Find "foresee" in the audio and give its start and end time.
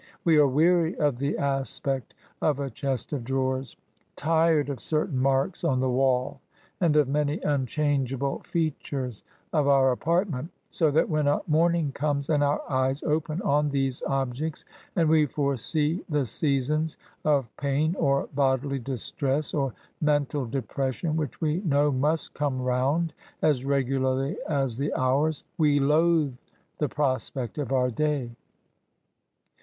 15.27-16.03